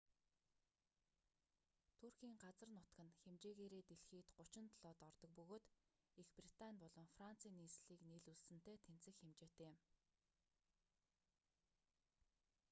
туркийн 1.99 2.35
газар 2.43 2.69
нутаг 2.77 2.97
нь 3.07 3.17
хэмжээгээрээ 3.21 3.83
дэлхийд 3.87 4.27
37-д 4.39 5.01
ордог 5.09 5.31
бөгөөд 5.37 5.65
их 6.21 6.29
британи 6.39 6.79
болон 6.83 7.07
францын 7.15 7.57
нийслэлийг 7.59 8.01
нийлүүлсэнтэй 8.09 8.77
тэнцэх 8.85 9.15
хэмжээтэй 9.19 9.67
юм 9.71 9.75